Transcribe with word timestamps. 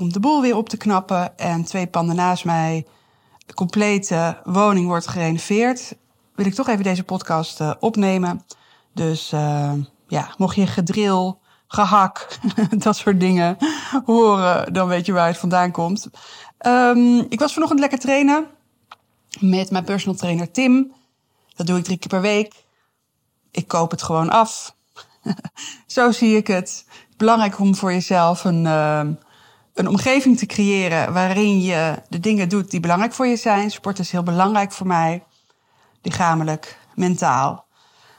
om 0.00 0.12
de 0.12 0.20
boel 0.20 0.40
weer 0.40 0.56
op 0.56 0.68
te 0.68 0.76
knappen 0.76 1.38
en 1.38 1.64
twee 1.64 1.86
panden 1.86 2.16
naast 2.16 2.44
mij 2.44 2.86
de 3.46 3.54
complete 3.54 4.40
woning 4.44 4.86
wordt 4.86 5.08
gerenoveerd, 5.08 5.96
wil 6.34 6.46
ik 6.46 6.54
toch 6.54 6.68
even 6.68 6.84
deze 6.84 7.04
podcast 7.04 7.60
uh, 7.60 7.72
opnemen. 7.80 8.44
Dus 8.94 9.32
uh, 9.32 9.72
ja, 10.08 10.34
mocht 10.36 10.56
je 10.56 10.66
gedril, 10.66 11.40
gehak, 11.66 12.38
dat 12.84 12.96
soort 12.96 13.20
dingen 13.20 13.56
horen, 14.04 14.72
dan 14.72 14.88
weet 14.88 15.06
je 15.06 15.12
waar 15.12 15.26
het 15.26 15.38
vandaan 15.38 15.70
komt. 15.70 16.08
Um, 16.66 17.26
ik 17.28 17.38
was 17.38 17.52
vanochtend 17.52 17.80
lekker 17.80 17.98
trainen 17.98 18.46
met 19.40 19.70
mijn 19.70 19.84
personal 19.84 20.18
trainer 20.18 20.50
Tim. 20.50 20.92
Dat 21.54 21.66
doe 21.66 21.78
ik 21.78 21.84
drie 21.84 21.98
keer 21.98 22.08
per 22.08 22.20
week. 22.20 22.64
Ik 23.50 23.68
koop 23.68 23.90
het 23.90 24.02
gewoon 24.02 24.30
af. 24.30 24.76
Zo 25.86 26.10
zie 26.12 26.36
ik 26.36 26.46
het. 26.46 26.86
Belangrijk 27.16 27.58
om 27.58 27.74
voor 27.74 27.92
jezelf 27.92 28.44
een, 28.44 28.64
uh, 28.64 29.00
een 29.76 29.88
omgeving 29.88 30.38
te 30.38 30.46
creëren 30.46 31.12
waarin 31.12 31.60
je 31.60 32.02
de 32.08 32.20
dingen 32.20 32.48
doet 32.48 32.70
die 32.70 32.80
belangrijk 32.80 33.12
voor 33.12 33.26
je 33.26 33.36
zijn. 33.36 33.70
Sport 33.70 33.98
is 33.98 34.10
heel 34.10 34.22
belangrijk 34.22 34.72
voor 34.72 34.86
mij, 34.86 35.24
lichamelijk, 36.02 36.78
mentaal. 36.94 37.64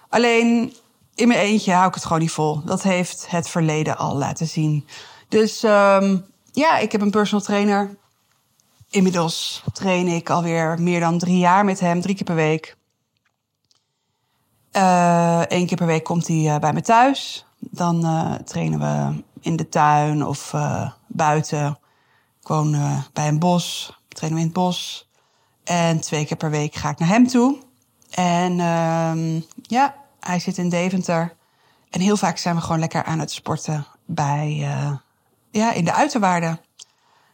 Alleen 0.09 0.73
in 1.16 1.28
mijn 1.28 1.40
eentje 1.40 1.73
hou 1.73 1.88
ik 1.88 1.94
het 1.94 2.04
gewoon 2.04 2.22
niet 2.22 2.32
vol. 2.32 2.62
Dat 2.64 2.84
heeft 2.84 3.26
het 3.30 3.50
verleden 3.50 3.98
al 3.98 4.16
laten 4.16 4.48
zien. 4.48 4.88
Dus 5.28 5.64
um, 5.64 6.26
ja, 6.52 6.78
ik 6.78 6.92
heb 6.92 7.02
een 7.02 7.12
personal 7.12 7.45
trainer. 7.45 7.98
Inmiddels 8.89 9.64
train 9.73 10.08
ik 10.08 10.30
alweer 10.30 10.82
meer 10.82 11.00
dan 11.00 11.17
drie 11.17 11.38
jaar 11.38 11.66
met 11.66 11.80
hem, 11.80 12.02
drie 12.02 12.16
keer 12.16 12.26
per 12.26 12.36
week. 12.36 12.76
Eén 14.72 15.62
uh, 15.62 15.67
keer 15.67 15.78
per 15.78 15.86
week 15.86 16.04
komt 16.04 16.28
hij 16.28 16.38
uh, 16.38 16.58
bij 16.58 16.73
me 16.73 16.82
thuis. 16.82 17.45
Dan 17.60 18.06
uh, 18.06 18.34
trainen 18.34 18.80
we 18.80 19.23
in 19.42 19.56
de 19.56 19.70
tuin 19.70 20.26
of 20.26 20.54
buiten. 21.08 21.80
Ik 22.42 22.48
woon 22.48 22.78
bij 23.14 23.28
een 23.28 23.40
bos, 23.40 23.98
trainen 24.08 24.40
we 24.40 24.46
in 24.46 24.52
het 24.54 24.64
bos. 24.64 25.10
En 25.64 26.00
twee 26.00 26.26
keer 26.26 26.38
per 26.38 26.50
week 26.50 26.76
ga 26.76 26.90
ik 26.90 27.00
naar 27.00 27.08
hem 27.08 27.28
toe. 27.28 27.58
En 28.10 28.60
ehm, 28.60 29.40
ja, 29.62 29.96
hij 30.20 30.40
zit 30.40 30.58
in 30.58 30.70
Deventer. 30.70 31.36
En 31.90 32.02
heel 32.02 32.18
vaak 32.18 32.38
zijn 32.38 32.56
we 32.56 32.62
gewoon 32.62 32.80
lekker 32.80 33.04
aan 33.04 33.20
het 33.20 33.32
sporten 33.32 33.86
bij, 34.06 34.58
uh, 34.60 34.92
ja, 35.52 35.74
in 35.74 35.86
de 35.86 35.94
uiterwaarden. 35.94 36.60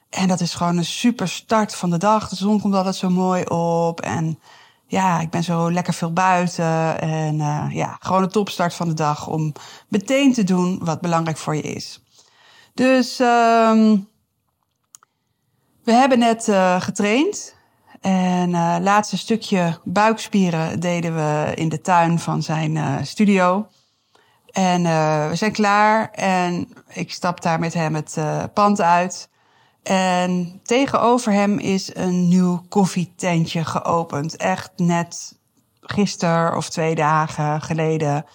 En 0.09 0.27
dat 0.27 0.41
is 0.41 0.53
gewoon 0.53 0.77
een 0.77 0.85
super 0.85 1.27
start 1.27 1.75
van 1.75 1.89
de 1.89 1.97
dag. 1.97 2.29
De 2.29 2.35
zon 2.35 2.61
komt 2.61 2.75
altijd 2.75 2.95
zo 2.95 3.09
mooi 3.09 3.43
op. 3.43 4.01
En 4.01 4.39
ja, 4.93 5.19
ik 5.19 5.29
ben 5.29 5.43
zo 5.43 5.71
lekker 5.71 5.93
veel 5.93 6.13
buiten. 6.13 7.01
En 7.01 7.35
uh, 7.35 7.65
ja, 7.69 7.97
gewoon 7.99 8.23
een 8.23 8.29
topstart 8.29 8.73
van 8.73 8.87
de 8.87 8.93
dag 8.93 9.27
om 9.27 9.53
meteen 9.87 10.33
te 10.33 10.43
doen 10.43 10.79
wat 10.83 11.01
belangrijk 11.01 11.37
voor 11.37 11.55
je 11.55 11.61
is. 11.61 12.01
Dus 12.73 13.19
um, 13.19 14.07
we 15.83 15.91
hebben 15.91 16.19
net 16.19 16.47
uh, 16.47 16.81
getraind. 16.81 17.55
En 18.01 18.49
uh, 18.49 18.75
laatste 18.79 19.17
stukje 19.17 19.79
buikspieren 19.83 20.79
deden 20.79 21.15
we 21.15 21.51
in 21.55 21.69
de 21.69 21.81
tuin 21.81 22.19
van 22.19 22.43
zijn 22.43 23.05
studio. 23.05 23.67
En 24.51 24.83
we 25.29 25.35
zijn 25.35 25.51
klaar 25.51 26.11
en 26.11 26.73
ik 26.87 27.11
stap 27.11 27.41
daar 27.41 27.59
met 27.59 27.73
hem 27.73 27.95
het 27.95 28.17
pand 28.53 28.81
uit. 28.81 29.29
En 29.83 30.59
tegenover 30.63 31.31
hem 31.31 31.59
is 31.59 31.95
een 31.95 32.27
nieuw 32.27 32.63
koffietentje 32.69 33.65
geopend. 33.65 34.35
Echt 34.35 34.71
net 34.75 35.37
gisteren 35.81 36.57
of 36.57 36.69
twee 36.69 36.95
dagen 36.95 37.61
geleden. 37.61 38.25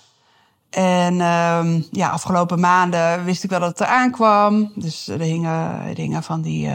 En 0.70 1.20
um, 1.20 1.86
ja, 1.90 2.08
afgelopen 2.08 2.60
maanden 2.60 3.24
wist 3.24 3.44
ik 3.44 3.50
wel 3.50 3.60
dat 3.60 3.78
het 3.78 3.80
eraan 3.80 4.10
kwam. 4.10 4.72
Dus 4.74 5.08
er 5.08 5.20
hingen, 5.20 5.82
hingen 5.94 6.22
van 6.22 6.42
die 6.42 6.70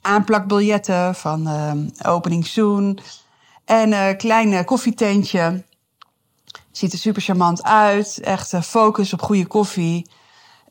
aanplakbiljetten 0.00 1.14
van 1.14 1.48
uh, 1.48 1.72
opening 2.12 2.46
soon. 2.46 2.98
En 3.64 3.92
een 3.92 4.10
uh, 4.10 4.16
klein 4.16 4.64
koffietentje. 4.64 5.64
Ziet 6.70 6.92
er 6.92 6.98
super 6.98 7.22
charmant 7.22 7.62
uit. 7.62 8.20
Echt 8.20 8.52
uh, 8.52 8.62
focus 8.62 9.12
op 9.12 9.22
goede 9.22 9.46
koffie. 9.46 10.06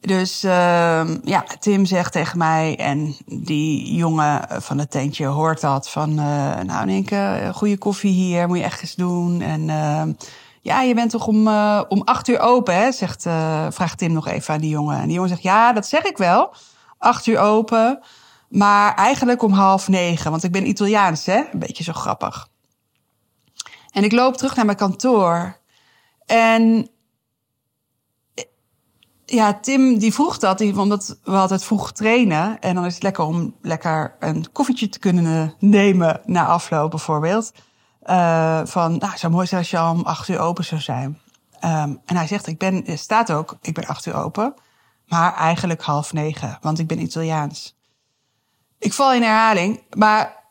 Dus 0.05 0.43
uh, 0.43 1.05
ja, 1.23 1.43
Tim 1.59 1.85
zegt 1.85 2.11
tegen 2.11 2.38
mij 2.38 2.75
en 2.77 3.16
die 3.25 3.95
jongen 3.95 4.61
van 4.61 4.77
het 4.77 4.91
tentje 4.91 5.25
hoort 5.25 5.61
dat 5.61 5.89
van... 5.89 6.09
Uh, 6.09 6.59
nou, 6.59 6.85
Nienke, 6.85 7.51
goede 7.53 7.77
koffie 7.77 8.11
hier, 8.11 8.47
moet 8.47 8.57
je 8.57 8.63
echt 8.63 8.81
eens 8.81 8.95
doen. 8.95 9.41
En 9.41 9.61
uh, 9.61 10.03
ja, 10.61 10.81
je 10.81 10.94
bent 10.94 11.11
toch 11.11 11.27
om, 11.27 11.47
om 11.88 12.01
acht 12.03 12.27
uur 12.27 12.39
open, 12.39 12.75
hè? 12.75 12.91
Zegt, 12.91 13.21
vraagt 13.69 13.97
Tim 13.97 14.13
nog 14.13 14.27
even 14.27 14.53
aan 14.53 14.61
die 14.61 14.69
jongen. 14.69 14.97
En 14.97 15.05
die 15.05 15.13
jongen 15.13 15.29
zegt, 15.29 15.44
ja, 15.44 15.73
dat 15.73 15.88
zeg 15.88 16.03
ik 16.03 16.17
wel. 16.17 16.53
Acht 16.97 17.25
uur 17.25 17.39
open. 17.39 17.99
Maar 18.49 18.95
eigenlijk 18.95 19.44
om 19.44 19.51
half 19.51 19.88
negen, 19.88 20.31
want 20.31 20.44
ik 20.44 20.51
ben 20.51 20.67
Italiaans, 20.67 21.25
hè? 21.25 21.38
Een 21.38 21.59
beetje 21.59 21.83
zo 21.83 21.94
grappig. 21.94 22.47
En 23.91 24.03
ik 24.03 24.11
loop 24.11 24.38
terug 24.38 24.55
naar 24.55 24.65
mijn 24.65 24.77
kantoor. 24.77 25.57
En 26.25 26.89
ja, 29.25 29.53
Tim 29.53 29.97
die 29.97 30.13
vroeg 30.13 30.38
dat, 30.38 30.62
omdat 30.62 31.18
we 31.24 31.31
altijd 31.31 31.63
vroeg 31.63 31.91
trainen. 31.91 32.59
En 32.59 32.75
dan 32.75 32.86
is 32.86 32.94
het 32.94 33.03
lekker 33.03 33.24
om 33.24 33.56
lekker 33.62 34.16
een 34.19 34.52
koffietje 34.52 34.90
te 34.90 35.00
kunnen 35.00 35.53
nemen 35.59 36.22
na 36.25 36.46
afloop 36.46 36.90
bijvoorbeeld. 36.90 37.52
Uh, 38.06 38.62
van, 38.63 38.97
nou, 38.97 39.18
zou 39.18 39.34
mooi 39.34 39.47
zijn 39.47 39.62
als 39.62 39.69
je 39.69 39.81
om 39.81 40.02
acht 40.02 40.28
uur 40.28 40.40
open 40.40 40.66
zou 40.66 40.81
zijn. 40.81 41.19
Um, 41.53 42.02
en 42.06 42.16
hij 42.16 42.28
zegt, 42.28 42.47
ik 42.47 42.58
ben, 42.58 42.84
staat 42.97 43.31
ook, 43.31 43.58
ik 43.62 43.74
ben 43.74 43.86
acht 43.86 44.06
uur 44.06 44.16
open. 44.16 44.53
Maar 45.08 45.34
eigenlijk 45.36 45.81
half 45.81 46.13
negen, 46.13 46.57
want 46.62 46.80
ik 46.80 46.88
ben 46.88 47.02
Italiaans. 47.02 47.75
Ik 48.80 48.94
val 48.94 49.13
in 49.13 49.22
herhaling, 49.22 49.81
maar 49.97 50.44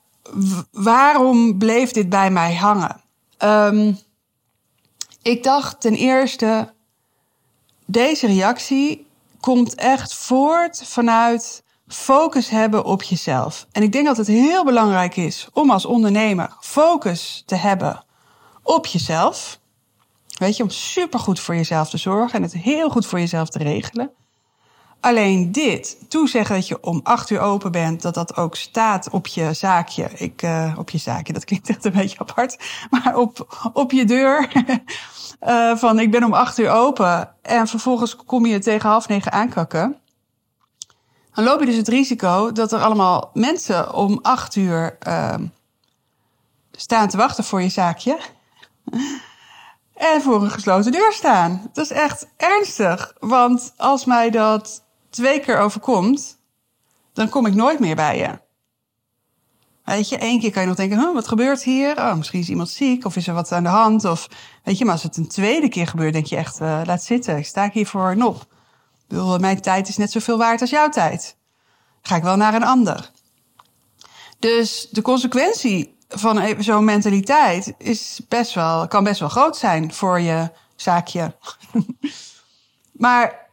waarom 0.70 1.58
bleef 1.58 1.90
dit 1.90 2.08
bij 2.08 2.30
mij 2.30 2.54
hangen? 2.54 3.00
Um, 3.38 3.98
ik 5.22 5.42
dacht 5.42 5.80
ten 5.80 5.94
eerste, 5.94 6.73
deze 7.84 8.26
reactie 8.26 9.06
komt 9.40 9.74
echt 9.74 10.14
voort 10.14 10.82
vanuit 10.84 11.62
focus 11.88 12.48
hebben 12.48 12.84
op 12.84 13.02
jezelf. 13.02 13.66
En 13.72 13.82
ik 13.82 13.92
denk 13.92 14.06
dat 14.06 14.16
het 14.16 14.26
heel 14.26 14.64
belangrijk 14.64 15.16
is 15.16 15.48
om 15.52 15.70
als 15.70 15.84
ondernemer 15.84 16.56
focus 16.60 17.42
te 17.46 17.54
hebben 17.54 18.04
op 18.62 18.86
jezelf. 18.86 19.58
Weet 20.38 20.56
je, 20.56 20.62
om 20.62 20.70
supergoed 20.70 21.40
voor 21.40 21.54
jezelf 21.54 21.90
te 21.90 21.96
zorgen 21.96 22.36
en 22.36 22.42
het 22.42 22.52
heel 22.52 22.90
goed 22.90 23.06
voor 23.06 23.18
jezelf 23.18 23.48
te 23.48 23.58
regelen. 23.58 24.10
Alleen 25.04 25.52
dit, 25.52 25.96
toezeggen 26.08 26.54
dat 26.54 26.68
je 26.68 26.82
om 26.82 27.00
acht 27.02 27.30
uur 27.30 27.40
open 27.40 27.72
bent, 27.72 28.02
dat 28.02 28.14
dat 28.14 28.36
ook 28.36 28.56
staat 28.56 29.10
op 29.10 29.26
je 29.26 29.52
zaakje. 29.52 30.10
Ik, 30.14 30.42
uh, 30.42 30.74
op 30.78 30.90
je 30.90 30.98
zaakje, 30.98 31.32
dat 31.32 31.44
klinkt 31.44 31.68
echt 31.68 31.84
een 31.84 31.92
beetje 31.92 32.18
apart. 32.18 32.58
Maar 32.90 33.16
op, 33.16 33.56
op 33.72 33.92
je 33.92 34.04
deur. 34.04 34.52
uh, 35.46 35.76
van 35.84 35.98
ik 35.98 36.10
ben 36.10 36.24
om 36.24 36.32
acht 36.32 36.58
uur 36.58 36.70
open. 36.70 37.34
En 37.42 37.66
vervolgens 37.68 38.16
kom 38.16 38.46
je 38.46 38.58
tegen 38.58 38.88
half 38.88 39.08
negen 39.08 39.32
aankakken. 39.32 39.96
Dan 41.34 41.44
loop 41.44 41.60
je 41.60 41.66
dus 41.66 41.76
het 41.76 41.88
risico 41.88 42.52
dat 42.52 42.72
er 42.72 42.82
allemaal 42.82 43.30
mensen 43.32 43.94
om 43.94 44.18
acht 44.22 44.56
uur 44.56 44.98
uh, 45.08 45.34
staan 46.72 47.08
te 47.08 47.16
wachten 47.16 47.44
voor 47.44 47.62
je 47.62 47.68
zaakje. 47.68 48.18
en 50.12 50.22
voor 50.22 50.42
een 50.42 50.50
gesloten 50.50 50.92
deur 50.92 51.12
staan. 51.12 51.70
Dat 51.72 51.84
is 51.84 51.90
echt 51.90 52.26
ernstig. 52.36 53.14
Want 53.18 53.72
als 53.76 54.04
mij 54.04 54.30
dat 54.30 54.82
twee 55.14 55.40
keer 55.40 55.58
overkomt, 55.58 56.38
dan 57.12 57.28
kom 57.28 57.46
ik 57.46 57.54
nooit 57.54 57.78
meer 57.78 57.96
bij 57.96 58.18
je. 58.18 58.42
Weet 59.84 60.08
je, 60.08 60.18
één 60.18 60.40
keer 60.40 60.50
kan 60.50 60.62
je 60.62 60.68
nog 60.68 60.76
denken, 60.76 61.14
wat 61.14 61.28
gebeurt 61.28 61.62
hier? 61.62 61.96
Oh, 61.96 62.14
misschien 62.14 62.40
is 62.40 62.48
iemand 62.48 62.68
ziek 62.68 63.04
of 63.04 63.16
is 63.16 63.26
er 63.26 63.34
wat 63.34 63.52
aan 63.52 63.62
de 63.62 63.68
hand. 63.68 64.04
Of, 64.04 64.28
weet 64.62 64.78
je, 64.78 64.84
maar 64.84 64.92
als 64.92 65.02
het 65.02 65.16
een 65.16 65.28
tweede 65.28 65.68
keer 65.68 65.86
gebeurt, 65.86 66.12
denk 66.12 66.26
je 66.26 66.36
echt, 66.36 66.60
uh, 66.60 66.80
laat 66.84 67.02
zitten. 67.02 67.36
Ik 67.36 67.46
sta 67.46 67.70
hier 67.72 67.86
voor 67.86 68.10
een 68.10 68.24
op. 68.24 68.46
Ik 69.08 69.40
mijn 69.40 69.60
tijd 69.60 69.88
is 69.88 69.96
net 69.96 70.10
zoveel 70.10 70.38
waard 70.38 70.60
als 70.60 70.70
jouw 70.70 70.88
tijd. 70.88 71.36
ga 72.02 72.16
ik 72.16 72.22
wel 72.22 72.36
naar 72.36 72.54
een 72.54 72.64
ander. 72.64 73.10
Dus 74.38 74.88
de 74.90 75.02
consequentie 75.02 75.96
van 76.08 76.54
zo'n 76.58 76.84
mentaliteit 76.84 77.74
is 77.78 78.20
best 78.28 78.54
wel, 78.54 78.88
kan 78.88 79.04
best 79.04 79.20
wel 79.20 79.28
groot 79.28 79.56
zijn 79.56 79.92
voor 79.92 80.20
je 80.20 80.50
zaakje. 80.76 81.36
maar 82.92 83.43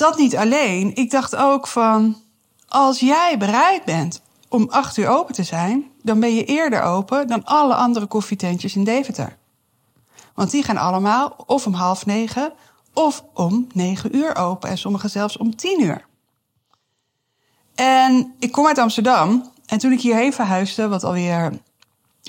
dat 0.00 0.18
niet 0.18 0.36
alleen. 0.36 0.94
Ik 0.94 1.10
dacht 1.10 1.36
ook 1.36 1.66
van, 1.66 2.16
als 2.68 3.00
jij 3.00 3.36
bereid 3.38 3.84
bent 3.84 4.22
om 4.48 4.68
acht 4.70 4.96
uur 4.96 5.08
open 5.08 5.34
te 5.34 5.42
zijn, 5.42 5.90
dan 6.02 6.20
ben 6.20 6.34
je 6.34 6.44
eerder 6.44 6.82
open 6.82 7.26
dan 7.26 7.44
alle 7.44 7.74
andere 7.74 8.06
koffietentjes 8.06 8.76
in 8.76 8.84
Deventer. 8.84 9.36
Want 10.34 10.50
die 10.50 10.62
gaan 10.62 10.76
allemaal 10.76 11.34
of 11.46 11.66
om 11.66 11.72
half 11.72 12.06
negen 12.06 12.52
of 12.92 13.24
om 13.34 13.66
negen 13.72 14.16
uur 14.16 14.36
open 14.36 14.68
en 14.68 14.78
sommige 14.78 15.08
zelfs 15.08 15.36
om 15.36 15.56
tien 15.56 15.82
uur. 15.82 16.04
En 17.74 18.34
ik 18.38 18.52
kom 18.52 18.66
uit 18.66 18.78
Amsterdam 18.78 19.52
en 19.66 19.78
toen 19.78 19.92
ik 19.92 20.00
hierheen 20.00 20.32
verhuisde, 20.32 20.88
wat 20.88 21.04
alweer, 21.04 21.52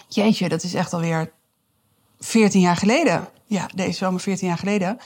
jeetje, 0.07 0.50
dat 0.50 0.63
is 0.63 0.73
echt 0.73 0.94
alweer 0.94 1.31
14 2.19 2.62
jaar 2.62 2.77
geleden. 2.77 3.27
Ja, 3.45 3.69
deze 3.75 3.97
zomer 3.97 4.19
14 4.19 4.47
jaar 4.47 4.57
geleden. 4.57 5.00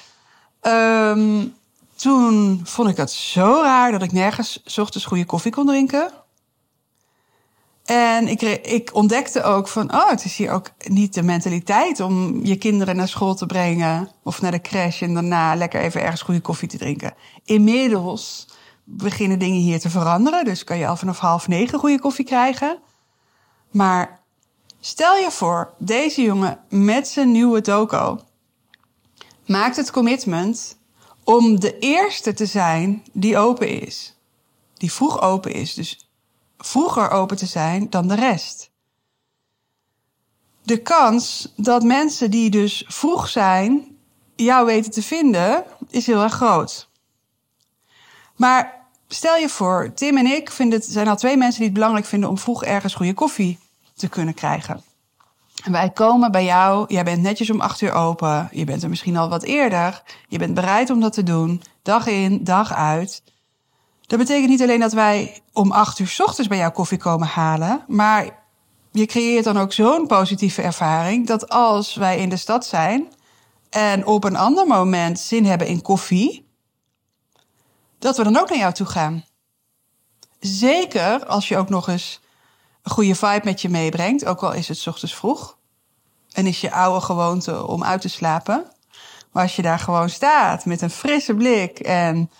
Um, 0.61 1.55
toen 1.95 2.61
vond 2.63 2.89
ik 2.89 2.97
het 2.97 3.11
zo 3.11 3.59
raar 3.63 3.91
dat 3.91 4.01
ik 4.01 4.11
nergens 4.11 4.63
ochtends 4.79 5.05
goede 5.05 5.25
koffie 5.25 5.51
kon 5.51 5.65
drinken. 5.65 6.11
En 7.85 8.27
ik, 8.27 8.41
ik 8.41 8.93
ontdekte 8.93 9.43
ook 9.43 9.67
van, 9.67 9.93
oh, 9.93 10.09
het 10.09 10.25
is 10.25 10.37
hier 10.37 10.51
ook 10.51 10.71
niet 10.77 11.13
de 11.13 11.23
mentaliteit 11.23 11.99
om 11.99 12.39
je 12.45 12.55
kinderen 12.55 12.95
naar 12.95 13.07
school 13.07 13.35
te 13.35 13.45
brengen 13.45 14.11
of 14.23 14.41
naar 14.41 14.51
de 14.51 14.61
crash 14.61 15.01
en 15.01 15.13
daarna 15.13 15.55
lekker 15.55 15.81
even 15.81 16.01
ergens 16.01 16.21
goede 16.21 16.41
koffie 16.41 16.67
te 16.67 16.77
drinken. 16.77 17.13
Inmiddels 17.43 18.47
beginnen 18.83 19.39
dingen 19.39 19.61
hier 19.61 19.79
te 19.79 19.89
veranderen, 19.89 20.45
dus 20.45 20.63
kan 20.63 20.77
je 20.77 20.87
al 20.87 20.97
vanaf 20.97 21.19
half 21.19 21.47
negen 21.47 21.79
goede 21.79 21.99
koffie 21.99 22.25
krijgen. 22.25 22.79
Maar 23.71 24.19
stel 24.79 25.15
je 25.15 25.31
voor, 25.31 25.73
deze 25.77 26.21
jongen 26.21 26.59
met 26.69 27.07
zijn 27.07 27.31
nieuwe 27.31 27.61
toko 27.61 28.19
maakt 29.45 29.75
het 29.75 29.91
commitment 29.91 30.74
om 31.25 31.59
de 31.59 31.79
eerste 31.79 32.33
te 32.33 32.45
zijn 32.45 33.03
die 33.11 33.37
open 33.37 33.81
is. 33.81 34.15
Die 34.73 34.91
vroeg 34.91 35.21
open 35.21 35.53
is. 35.53 35.73
Dus 35.73 36.09
vroeger 36.57 37.09
open 37.09 37.37
te 37.37 37.45
zijn 37.45 37.89
dan 37.89 38.07
de 38.07 38.15
rest. 38.15 38.71
De 40.61 40.81
kans 40.81 41.53
dat 41.55 41.83
mensen 41.83 42.31
die 42.31 42.49
dus 42.49 42.83
vroeg 42.87 43.29
zijn 43.29 43.97
jou 44.35 44.65
weten 44.65 44.91
te 44.91 45.03
vinden, 45.03 45.63
is 45.89 46.05
heel 46.05 46.21
erg 46.21 46.33
groot. 46.33 46.89
Maar 48.35 48.87
stel 49.07 49.35
je 49.35 49.49
voor, 49.49 49.91
Tim 49.95 50.17
en 50.17 50.25
ik 50.25 50.51
vinden 50.51 50.79
het, 50.79 50.87
zijn 50.87 51.07
al 51.07 51.15
twee 51.15 51.37
mensen 51.37 51.57
die 51.57 51.65
het 51.65 51.73
belangrijk 51.73 52.05
vinden 52.05 52.29
om 52.29 52.37
vroeg 52.37 52.63
ergens 52.63 52.93
goede 52.93 53.13
koffie 53.13 53.59
te 53.95 54.07
kunnen 54.07 54.33
krijgen. 54.33 54.83
Wij 55.71 55.89
komen 55.89 56.31
bij 56.31 56.43
jou, 56.43 56.85
jij 56.87 57.03
bent 57.03 57.21
netjes 57.21 57.49
om 57.49 57.61
acht 57.61 57.81
uur 57.81 57.91
open, 57.91 58.49
je 58.51 58.63
bent 58.63 58.83
er 58.83 58.89
misschien 58.89 59.17
al 59.17 59.29
wat 59.29 59.43
eerder, 59.43 60.03
je 60.27 60.37
bent 60.37 60.53
bereid 60.53 60.89
om 60.89 60.99
dat 60.99 61.13
te 61.13 61.23
doen, 61.23 61.61
dag 61.81 62.07
in, 62.07 62.43
dag 62.43 62.73
uit. 62.73 63.23
Dat 64.01 64.19
betekent 64.19 64.49
niet 64.49 64.61
alleen 64.61 64.79
dat 64.79 64.93
wij 64.93 65.41
om 65.53 65.71
acht 65.71 65.99
uur 65.99 66.15
ochtends 66.17 66.49
bij 66.49 66.57
jou 66.57 66.71
koffie 66.71 66.97
komen 66.97 67.27
halen, 67.27 67.83
maar 67.87 68.43
je 68.91 69.05
creëert 69.05 69.43
dan 69.43 69.57
ook 69.57 69.73
zo'n 69.73 70.07
positieve 70.07 70.61
ervaring 70.61 71.27
dat 71.27 71.49
als 71.49 71.95
wij 71.95 72.17
in 72.17 72.29
de 72.29 72.37
stad 72.37 72.65
zijn 72.65 73.07
en 73.69 74.05
op 74.05 74.23
een 74.23 74.35
ander 74.35 74.67
moment 74.67 75.19
zin 75.19 75.45
hebben 75.45 75.67
in 75.67 75.81
koffie, 75.81 76.47
dat 77.99 78.17
we 78.17 78.23
dan 78.23 78.37
ook 78.37 78.49
naar 78.49 78.57
jou 78.57 78.73
toe 78.73 78.85
gaan. 78.85 79.25
Zeker 80.39 81.25
als 81.25 81.47
je 81.47 81.57
ook 81.57 81.69
nog 81.69 81.87
eens 81.87 82.19
een 82.21 82.24
goede 82.85 83.15
vibe 83.15 83.41
met 83.43 83.61
je 83.61 83.69
meebrengt, 83.69 84.25
ook 84.25 84.43
al 84.43 84.53
is 84.53 84.67
het 84.67 84.87
ochtends 84.87 85.15
vroeg. 85.15 85.57
En 86.31 86.45
is 86.45 86.61
je 86.61 86.71
oude 86.71 87.05
gewoonte 87.05 87.67
om 87.67 87.83
uit 87.83 88.01
te 88.01 88.09
slapen. 88.09 88.65
Maar 89.31 89.43
als 89.43 89.55
je 89.55 89.61
daar 89.61 89.79
gewoon 89.79 90.09
staat 90.09 90.65
met 90.65 90.81
een 90.81 90.89
frisse 90.89 91.33
blik 91.33 91.79
en 91.79 92.31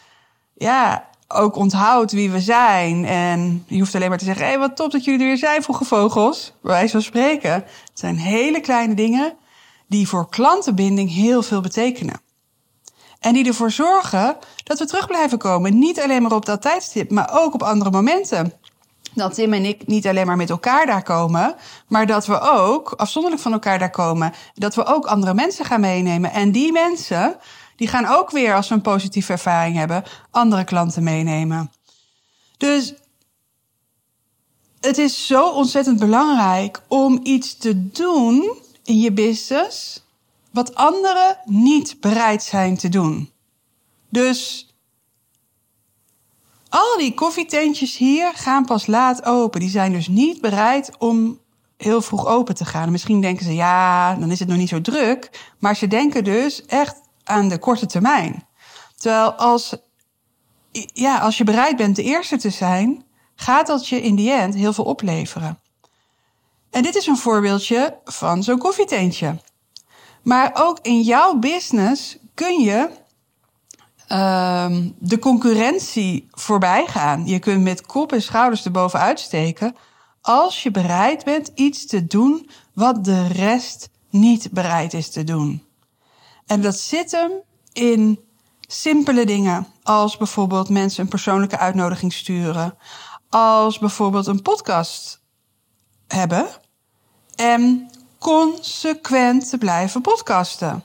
ja, 0.53 1.09
ook 1.27 1.55
onthoudt 1.55 2.11
wie 2.11 2.31
we 2.31 2.41
zijn. 2.41 3.05
En 3.05 3.63
je 3.67 3.79
hoeft 3.79 3.95
alleen 3.95 4.09
maar 4.09 4.17
te 4.17 4.25
zeggen: 4.25 4.43
hé, 4.43 4.51
hey, 4.51 4.59
wat 4.59 4.75
top 4.75 4.91
dat 4.91 5.03
jullie 5.03 5.19
er 5.19 5.25
weer 5.25 5.37
zijn, 5.37 5.63
vroege 5.63 5.85
vogels. 5.85 6.53
Wij 6.61 6.87
zo 6.87 6.99
spreken. 6.99 7.51
Het 7.51 7.91
zijn 7.93 8.17
hele 8.17 8.59
kleine 8.59 8.93
dingen 8.93 9.33
die 9.87 10.07
voor 10.07 10.29
klantenbinding 10.29 11.13
heel 11.13 11.41
veel 11.41 11.61
betekenen. 11.61 12.21
En 13.19 13.33
die 13.33 13.47
ervoor 13.47 13.71
zorgen 13.71 14.37
dat 14.63 14.79
we 14.79 14.85
terug 14.85 15.07
blijven 15.07 15.37
komen. 15.37 15.79
Niet 15.79 16.01
alleen 16.01 16.21
maar 16.21 16.31
op 16.31 16.45
dat 16.45 16.61
tijdstip, 16.61 17.11
maar 17.11 17.29
ook 17.33 17.53
op 17.53 17.63
andere 17.63 17.91
momenten 17.91 18.53
dat 19.15 19.33
Tim 19.33 19.53
en 19.53 19.65
ik 19.65 19.87
niet 19.87 20.07
alleen 20.07 20.25
maar 20.25 20.35
met 20.35 20.49
elkaar 20.49 20.85
daar 20.85 21.03
komen, 21.03 21.55
maar 21.87 22.05
dat 22.05 22.25
we 22.25 22.39
ook 22.39 22.91
afzonderlijk 22.91 23.43
van 23.43 23.53
elkaar 23.53 23.79
daar 23.79 23.89
komen. 23.89 24.33
Dat 24.53 24.75
we 24.75 24.85
ook 24.85 25.05
andere 25.05 25.33
mensen 25.33 25.65
gaan 25.65 25.81
meenemen. 25.81 26.31
En 26.31 26.51
die 26.51 26.71
mensen, 26.71 27.37
die 27.75 27.87
gaan 27.87 28.05
ook 28.05 28.31
weer, 28.31 28.55
als 28.55 28.67
we 28.67 28.75
een 28.75 28.81
positieve 28.81 29.31
ervaring 29.31 29.77
hebben, 29.77 30.03
andere 30.31 30.63
klanten 30.63 31.03
meenemen. 31.03 31.71
Dus 32.57 32.93
het 34.79 34.97
is 34.97 35.27
zo 35.27 35.49
ontzettend 35.49 35.99
belangrijk 35.99 36.81
om 36.87 37.19
iets 37.23 37.57
te 37.57 37.89
doen 37.89 38.57
in 38.83 38.99
je 38.99 39.11
business 39.11 40.03
wat 40.51 40.75
anderen 40.75 41.37
niet 41.45 41.97
bereid 41.99 42.43
zijn 42.43 42.77
te 42.77 42.89
doen. 42.89 43.31
Dus 44.09 44.64
al 46.75 46.97
die 46.97 47.13
koffietentjes 47.13 47.97
hier 47.97 48.31
gaan 48.33 48.65
pas 48.65 48.87
laat 48.87 49.25
open. 49.25 49.59
Die 49.59 49.69
zijn 49.69 49.91
dus 49.91 50.07
niet 50.07 50.41
bereid 50.41 50.97
om 50.97 51.39
heel 51.77 52.01
vroeg 52.01 52.25
open 52.25 52.55
te 52.55 52.65
gaan. 52.65 52.91
Misschien 52.91 53.21
denken 53.21 53.45
ze, 53.45 53.53
ja, 53.53 54.15
dan 54.15 54.31
is 54.31 54.39
het 54.39 54.47
nog 54.47 54.57
niet 54.57 54.69
zo 54.69 54.81
druk. 54.81 55.29
Maar 55.59 55.75
ze 55.75 55.87
denken 55.87 56.23
dus 56.23 56.65
echt 56.65 57.01
aan 57.23 57.47
de 57.47 57.57
korte 57.57 57.85
termijn. 57.85 58.47
Terwijl 58.97 59.33
als, 59.33 59.75
ja, 60.93 61.17
als 61.17 61.37
je 61.37 61.43
bereid 61.43 61.75
bent 61.77 61.95
de 61.95 62.03
eerste 62.03 62.37
te 62.37 62.49
zijn, 62.49 63.03
gaat 63.35 63.67
dat 63.67 63.87
je 63.87 64.01
in 64.01 64.15
die 64.15 64.31
end 64.31 64.55
heel 64.55 64.73
veel 64.73 64.85
opleveren. 64.85 65.59
En 66.69 66.83
dit 66.83 66.95
is 66.95 67.07
een 67.07 67.17
voorbeeldje 67.17 67.97
van 68.05 68.43
zo'n 68.43 68.57
koffietentje. 68.57 69.37
Maar 70.23 70.51
ook 70.53 70.79
in 70.81 71.01
jouw 71.01 71.35
business 71.35 72.17
kun 72.33 72.61
je 72.61 72.89
um, 74.09 74.95
de 74.99 75.19
concurrentie 75.19 76.27
voorbij 76.31 76.85
gaan. 76.87 77.27
Je 77.27 77.39
kunt 77.39 77.63
met 77.63 77.85
kop 77.85 78.11
en 78.11 78.21
schouders 78.21 78.65
erboven 78.65 78.99
uitsteken 78.99 79.75
als 80.21 80.63
je 80.63 80.71
bereid 80.71 81.23
bent 81.23 81.51
iets 81.55 81.85
te 81.85 82.07
doen 82.07 82.49
wat 82.73 83.05
de 83.05 83.27
rest 83.27 83.89
niet 84.09 84.51
bereid 84.51 84.93
is 84.93 85.09
te 85.09 85.23
doen. 85.23 85.63
En 86.45 86.61
dat 86.61 86.79
zit 86.79 87.11
hem 87.11 87.31
in 87.73 88.19
simpele 88.67 89.25
dingen, 89.25 89.67
als 89.83 90.17
bijvoorbeeld 90.17 90.69
mensen 90.69 91.03
een 91.03 91.09
persoonlijke 91.09 91.57
uitnodiging 91.57 92.13
sturen, 92.13 92.77
als 93.29 93.79
bijvoorbeeld 93.79 94.27
een 94.27 94.41
podcast 94.41 95.21
hebben 96.07 96.47
en 97.35 97.89
consequent 98.19 99.49
te 99.49 99.57
blijven 99.57 100.01
podcasten. 100.01 100.83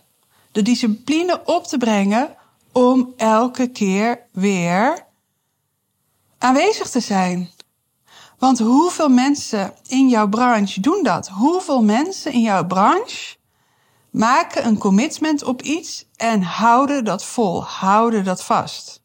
De 0.52 0.62
discipline 0.62 1.42
op 1.44 1.66
te 1.66 1.78
brengen 1.78 2.36
om 2.72 3.12
elke 3.16 3.66
keer 3.66 4.26
weer 4.32 5.06
aanwezig 6.38 6.90
te 6.90 7.00
zijn. 7.00 7.50
Want 8.38 8.58
hoeveel 8.58 9.08
mensen 9.08 9.74
in 9.86 10.08
jouw 10.08 10.28
branche 10.28 10.80
doen 10.80 11.02
dat? 11.02 11.28
Hoeveel 11.28 11.82
mensen 11.82 12.32
in 12.32 12.40
jouw 12.40 12.66
branche 12.66 13.36
maken 14.10 14.66
een 14.66 14.78
commitment 14.78 15.44
op 15.44 15.62
iets 15.62 16.06
en 16.16 16.42
houden 16.42 17.04
dat 17.04 17.24
vol, 17.24 17.64
houden 17.64 18.24
dat 18.24 18.44
vast? 18.44 19.02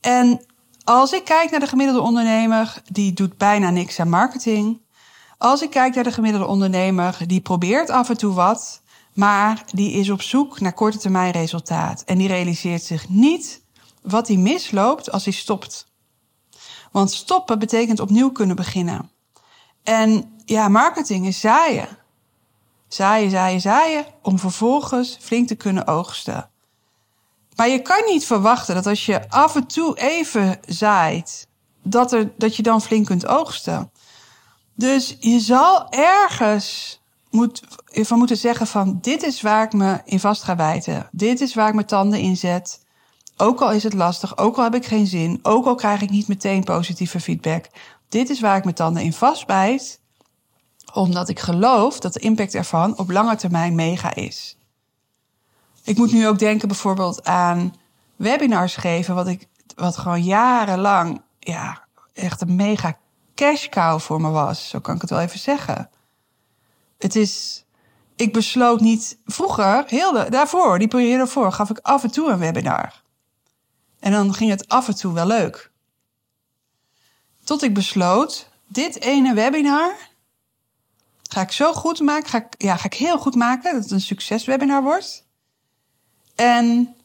En 0.00 0.46
als 0.84 1.12
ik 1.12 1.24
kijk 1.24 1.50
naar 1.50 1.60
de 1.60 1.66
gemiddelde 1.66 2.00
ondernemer, 2.00 2.82
die 2.84 3.12
doet 3.12 3.38
bijna 3.38 3.70
niks 3.70 4.00
aan 4.00 4.08
marketing. 4.08 4.82
Als 5.38 5.62
ik 5.62 5.70
kijk 5.70 5.94
naar 5.94 6.04
de 6.04 6.12
gemiddelde 6.12 6.46
ondernemer, 6.46 7.18
die 7.26 7.40
probeert 7.40 7.90
af 7.90 8.08
en 8.08 8.16
toe 8.16 8.34
wat, 8.34 8.82
maar 9.14 9.64
die 9.66 9.92
is 9.92 10.10
op 10.10 10.22
zoek 10.22 10.60
naar 10.60 10.72
korte 10.72 10.98
termijn 10.98 11.32
resultaat. 11.32 12.02
En 12.04 12.18
die 12.18 12.28
realiseert 12.28 12.82
zich 12.82 13.08
niet 13.08 13.62
wat 14.02 14.28
hij 14.28 14.36
misloopt 14.36 15.10
als 15.10 15.24
hij 15.24 15.32
stopt. 15.32 15.86
Want 16.92 17.12
stoppen 17.12 17.58
betekent 17.58 18.00
opnieuw 18.00 18.32
kunnen 18.32 18.56
beginnen. 18.56 19.10
En 19.82 20.34
ja, 20.44 20.68
marketing 20.68 21.26
is 21.26 21.40
zaaien. 21.40 21.88
Zaaien, 22.88 23.30
zaaien, 23.30 23.60
zaaien, 23.60 24.06
om 24.22 24.38
vervolgens 24.38 25.18
flink 25.20 25.48
te 25.48 25.54
kunnen 25.54 25.86
oogsten. 25.86 26.50
Maar 27.56 27.68
je 27.68 27.82
kan 27.82 28.04
niet 28.06 28.26
verwachten 28.26 28.74
dat 28.74 28.86
als 28.86 29.06
je 29.06 29.30
af 29.30 29.54
en 29.54 29.66
toe 29.66 29.98
even 29.98 30.60
zaait, 30.66 31.48
dat, 31.82 32.12
er, 32.12 32.32
dat 32.36 32.56
je 32.56 32.62
dan 32.62 32.82
flink 32.82 33.06
kunt 33.06 33.26
oogsten. 33.26 33.90
Dus 34.74 35.16
je 35.20 35.40
zal 35.40 35.88
ergens 35.90 37.00
moet, 37.34 37.62
van 37.84 38.18
moeten 38.18 38.36
zeggen 38.36 38.66
van 38.66 38.98
dit 39.00 39.22
is 39.22 39.40
waar 39.40 39.64
ik 39.64 39.72
me 39.72 40.00
in 40.04 40.20
vast 40.20 40.42
ga 40.42 40.54
bijten. 40.54 41.08
Dit 41.12 41.40
is 41.40 41.54
waar 41.54 41.68
ik 41.68 41.74
mijn 41.74 41.86
tanden 41.86 42.20
in 42.20 42.36
zet. 42.36 42.82
Ook 43.36 43.60
al 43.60 43.72
is 43.72 43.82
het 43.82 43.94
lastig, 43.94 44.38
ook 44.38 44.56
al 44.56 44.62
heb 44.62 44.74
ik 44.74 44.86
geen 44.86 45.06
zin, 45.06 45.38
ook 45.42 45.66
al 45.66 45.74
krijg 45.74 46.02
ik 46.02 46.10
niet 46.10 46.28
meteen 46.28 46.64
positieve 46.64 47.20
feedback. 47.20 47.66
Dit 48.08 48.30
is 48.30 48.40
waar 48.40 48.56
ik 48.56 48.64
mijn 48.64 48.76
tanden 48.76 49.02
in 49.02 49.12
vastbijt, 49.12 50.00
omdat 50.92 51.28
ik 51.28 51.40
geloof 51.40 52.00
dat 52.00 52.12
de 52.12 52.20
impact 52.20 52.54
ervan 52.54 52.98
op 52.98 53.10
lange 53.10 53.36
termijn 53.36 53.74
mega 53.74 54.14
is. 54.14 54.56
Ik 55.84 55.96
moet 55.96 56.12
nu 56.12 56.26
ook 56.26 56.38
denken 56.38 56.68
bijvoorbeeld 56.68 57.24
aan 57.24 57.74
webinars 58.16 58.76
geven, 58.76 59.14
wat 59.14 59.26
ik 59.26 59.48
wat 59.74 59.96
gewoon 59.96 60.22
jarenlang 60.22 61.22
ja, 61.38 61.84
echt 62.12 62.40
een 62.40 62.56
mega 62.56 62.98
cash 63.34 63.68
cow 63.68 64.00
voor 64.00 64.20
me 64.20 64.28
was. 64.28 64.68
Zo 64.68 64.78
kan 64.78 64.94
ik 64.94 65.00
het 65.00 65.10
wel 65.10 65.20
even 65.20 65.38
zeggen. 65.38 65.90
Het 66.98 67.16
is, 67.16 67.64
ik 68.16 68.32
besloot 68.32 68.80
niet, 68.80 69.18
vroeger, 69.24 69.84
heel 69.86 70.12
de, 70.12 70.26
daarvoor, 70.30 70.78
die 70.78 70.88
periode 70.88 71.16
daarvoor, 71.16 71.52
gaf 71.52 71.70
ik 71.70 71.78
af 71.78 72.02
en 72.02 72.10
toe 72.10 72.30
een 72.30 72.38
webinar. 72.38 73.02
En 74.00 74.12
dan 74.12 74.34
ging 74.34 74.50
het 74.50 74.68
af 74.68 74.88
en 74.88 74.96
toe 74.96 75.12
wel 75.12 75.26
leuk. 75.26 75.70
Tot 77.44 77.62
ik 77.62 77.74
besloot, 77.74 78.48
dit 78.66 79.00
ene 79.00 79.34
webinar 79.34 79.96
ga 81.22 81.40
ik 81.40 81.52
zo 81.52 81.72
goed 81.72 82.00
maken, 82.00 82.30
ga 82.30 82.38
ik, 82.38 82.54
ja, 82.58 82.76
ga 82.76 82.84
ik 82.84 82.94
heel 82.94 83.18
goed 83.18 83.34
maken, 83.34 83.72
dat 83.72 83.82
het 83.82 83.90
een 83.90 84.00
succeswebinar 84.00 84.82
wordt. 84.82 85.24
En 86.34 86.96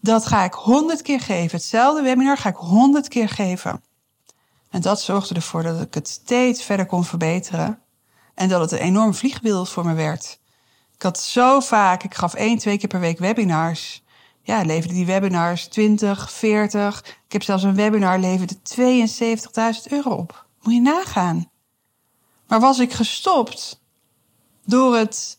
dat 0.00 0.26
ga 0.26 0.44
ik 0.44 0.52
honderd 0.52 1.02
keer 1.02 1.20
geven. 1.20 1.58
Hetzelfde 1.58 2.02
webinar 2.02 2.36
ga 2.36 2.48
ik 2.48 2.56
honderd 2.56 3.08
keer 3.08 3.28
geven. 3.28 3.82
En 4.70 4.80
dat 4.80 5.00
zorgde 5.00 5.34
ervoor 5.34 5.62
dat 5.62 5.80
ik 5.80 5.94
het 5.94 6.08
steeds 6.08 6.62
verder 6.62 6.86
kon 6.86 7.04
verbeteren. 7.04 7.82
En 8.38 8.48
dat 8.48 8.60
het 8.60 8.72
een 8.72 8.86
enorm 8.86 9.14
vliegbeeld 9.14 9.68
voor 9.68 9.86
me 9.86 9.94
werd. 9.94 10.40
Ik 10.94 11.02
had 11.02 11.20
zo 11.20 11.60
vaak, 11.60 12.02
ik 12.02 12.14
gaf 12.14 12.34
één, 12.34 12.58
twee 12.58 12.78
keer 12.78 12.88
per 12.88 13.00
week 13.00 13.18
webinars. 13.18 14.02
Ja, 14.42 14.62
leverde 14.62 14.94
die 14.94 15.06
webinars 15.06 15.66
20, 15.66 16.32
40. 16.32 16.98
Ik 17.26 17.32
heb 17.32 17.42
zelfs 17.42 17.62
een 17.62 17.74
webinar 17.74 18.18
leverde 18.18 18.54
72.000 18.54 19.92
euro 19.92 20.10
op. 20.10 20.46
Moet 20.62 20.74
je 20.74 20.80
nagaan. 20.80 21.50
Maar 22.46 22.60
was 22.60 22.78
ik 22.78 22.92
gestopt 22.92 23.80
door 24.64 24.96
het. 24.96 25.38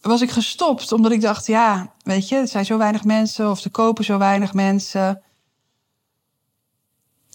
Was 0.00 0.20
ik 0.20 0.30
gestopt 0.30 0.92
omdat 0.92 1.12
ik 1.12 1.20
dacht, 1.20 1.46
ja, 1.46 1.94
weet 2.02 2.28
je, 2.28 2.36
er 2.36 2.48
zijn 2.48 2.64
zo 2.64 2.78
weinig 2.78 3.04
mensen 3.04 3.50
of 3.50 3.64
er 3.64 3.70
kopen 3.70 4.04
zo 4.04 4.18
weinig 4.18 4.54
mensen. 4.54 5.22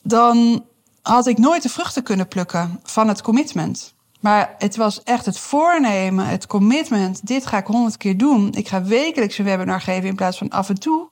Dan 0.03 0.65
had 1.01 1.27
ik 1.27 1.37
nooit 1.37 1.63
de 1.63 1.69
vruchten 1.69 2.03
kunnen 2.03 2.27
plukken 2.27 2.79
van 2.83 3.07
het 3.07 3.21
commitment. 3.21 3.94
Maar 4.25 4.55
het 4.58 4.75
was 4.75 5.03
echt 5.03 5.25
het 5.25 5.39
voornemen, 5.39 6.27
het 6.27 6.48
commitment. 6.48 7.27
Dit 7.27 7.46
ga 7.46 7.58
ik 7.58 7.65
honderd 7.65 7.98
keer 7.98 8.17
doen. 8.17 8.53
Ik 8.53 8.67
ga 8.67 8.84
wekelijks 8.84 9.38
een 9.38 9.46
webinar 9.46 9.82
geven 9.82 10.10
in 10.10 10.15
plaats 10.15 10.38
van 10.38 10.50
af 10.50 10.70
en 10.70 10.79
toe. 10.79 11.10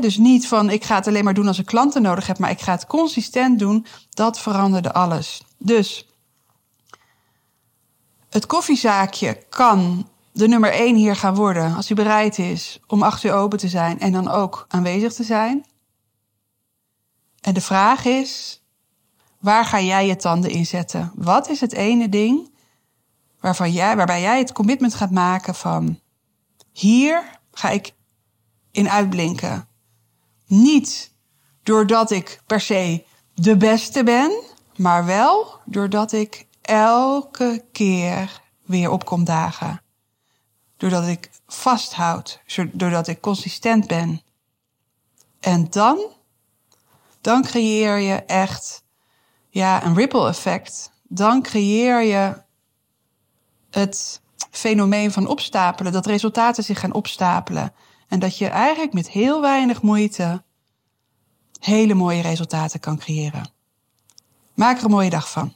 dus 0.00 0.16
niet 0.16 0.48
van 0.48 0.70
ik 0.70 0.84
ga 0.84 0.94
het 0.94 1.06
alleen 1.06 1.24
maar 1.24 1.34
doen 1.34 1.46
als 1.46 1.58
ik 1.58 1.66
klanten 1.66 2.02
nodig 2.02 2.26
heb, 2.26 2.38
maar 2.38 2.50
ik 2.50 2.60
ga 2.60 2.72
het 2.72 2.86
consistent 2.86 3.58
doen. 3.58 3.86
Dat 4.10 4.40
veranderde 4.40 4.92
alles. 4.92 5.42
Dus 5.58 6.06
het 8.30 8.46
koffiezaakje 8.46 9.44
kan 9.48 10.08
de 10.32 10.48
nummer 10.48 10.72
één 10.72 10.96
hier 10.96 11.16
gaan 11.16 11.34
worden 11.34 11.74
als 11.76 11.90
u 11.90 11.94
bereid 11.94 12.38
is 12.38 12.80
om 12.86 13.02
acht 13.02 13.24
uur 13.24 13.32
open 13.32 13.58
te 13.58 13.68
zijn 13.68 14.00
en 14.00 14.12
dan 14.12 14.28
ook 14.28 14.66
aanwezig 14.68 15.12
te 15.12 15.24
zijn. 15.24 15.66
En 17.40 17.54
de 17.54 17.60
vraag 17.60 18.04
is, 18.04 18.62
waar 19.46 19.64
ga 19.64 19.80
jij 19.80 20.06
je 20.06 20.16
tanden 20.16 20.50
in 20.50 20.66
zetten? 20.66 21.12
Wat 21.14 21.48
is 21.48 21.60
het 21.60 21.72
ene 21.72 22.08
ding 22.08 22.50
waarvan 23.40 23.72
jij, 23.72 23.96
waarbij 23.96 24.20
jij 24.20 24.38
het 24.38 24.52
commitment 24.52 24.94
gaat 24.94 25.10
maken 25.10 25.54
van 25.54 26.00
hier 26.72 27.38
ga 27.52 27.70
ik 27.70 27.94
in 28.70 28.90
uitblinken? 28.90 29.68
Niet 30.46 31.12
doordat 31.62 32.10
ik 32.10 32.40
per 32.46 32.60
se 32.60 33.04
de 33.34 33.56
beste 33.56 34.04
ben, 34.04 34.42
maar 34.76 35.04
wel 35.04 35.60
doordat 35.64 36.12
ik 36.12 36.46
elke 36.62 37.64
keer 37.72 38.42
weer 38.64 38.90
opkom 38.90 39.24
dagen. 39.24 39.82
Doordat 40.76 41.06
ik 41.06 41.30
vasthoud, 41.46 42.40
doordat 42.72 43.08
ik 43.08 43.20
consistent 43.20 43.86
ben. 43.86 44.22
En 45.40 45.70
dan, 45.70 45.98
dan 47.20 47.42
creëer 47.42 47.98
je 47.98 48.14
echt 48.14 48.84
ja, 49.56 49.84
een 49.84 49.94
ripple 49.94 50.28
effect. 50.28 50.92
Dan 51.02 51.42
creëer 51.42 52.02
je 52.02 52.42
het 53.70 54.20
fenomeen 54.50 55.12
van 55.12 55.26
opstapelen, 55.26 55.92
dat 55.92 56.06
resultaten 56.06 56.64
zich 56.64 56.80
gaan 56.80 56.92
opstapelen. 56.92 57.72
En 58.08 58.18
dat 58.18 58.38
je 58.38 58.46
eigenlijk 58.46 58.92
met 58.92 59.10
heel 59.10 59.40
weinig 59.40 59.82
moeite 59.82 60.42
hele 61.60 61.94
mooie 61.94 62.22
resultaten 62.22 62.80
kan 62.80 62.98
creëren. 62.98 63.50
Maak 64.54 64.78
er 64.78 64.84
een 64.84 64.90
mooie 64.90 65.10
dag 65.10 65.30
van. 65.30 65.54